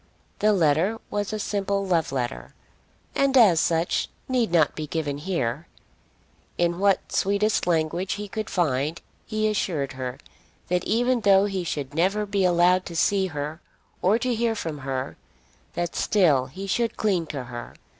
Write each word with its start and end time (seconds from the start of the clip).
The 0.39 0.51
letter 0.51 0.99
was 1.11 1.31
a 1.31 1.37
simple 1.37 1.85
love 1.85 2.11
letter, 2.11 2.55
and 3.13 3.37
as 3.37 3.59
such 3.59 4.09
need 4.27 4.51
not 4.51 4.75
be 4.75 4.87
given 4.87 5.19
here. 5.19 5.67
In 6.57 6.79
what 6.79 7.11
sweetest 7.11 7.67
language 7.67 8.13
he 8.13 8.27
could 8.27 8.49
find 8.49 8.99
he 9.27 9.47
assured 9.47 9.91
her 9.93 10.17
that 10.69 10.83
even 10.85 11.21
though 11.21 11.45
he 11.45 11.63
should 11.63 11.93
never 11.93 12.25
be 12.25 12.43
allowed 12.43 12.83
to 12.87 12.95
see 12.95 13.27
her 13.27 13.61
or 14.01 14.17
to 14.17 14.33
hear 14.33 14.55
from 14.55 14.79
her, 14.79 15.17
that 15.75 15.95
still 15.95 16.47
he 16.47 16.65
should 16.65 16.97
cling 16.97 17.27
to 17.27 17.43
her. 17.43 17.75